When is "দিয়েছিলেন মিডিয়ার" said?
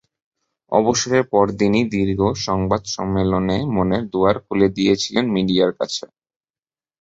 4.77-5.71